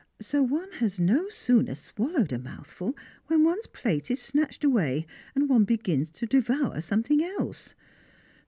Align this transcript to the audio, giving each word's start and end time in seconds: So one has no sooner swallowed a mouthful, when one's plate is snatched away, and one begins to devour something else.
So 0.19 0.41
one 0.41 0.71
has 0.79 0.99
no 0.99 1.29
sooner 1.29 1.75
swallowed 1.75 2.31
a 2.31 2.39
mouthful, 2.39 2.97
when 3.27 3.43
one's 3.43 3.67
plate 3.67 4.09
is 4.09 4.19
snatched 4.19 4.63
away, 4.63 5.05
and 5.35 5.47
one 5.47 5.63
begins 5.63 6.09
to 6.09 6.25
devour 6.25 6.81
something 6.81 7.23
else. 7.23 7.75